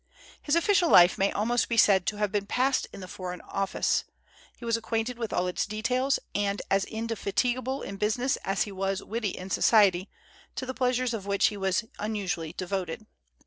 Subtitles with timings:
[0.41, 4.03] His official life may almost be said to have been passed in the Foreign Office;
[4.57, 9.03] he was acquainted with all its details, and as indefatigable in business as he was
[9.03, 10.09] witty in society,
[10.55, 13.05] to the pleasures of which he was unusually devoted.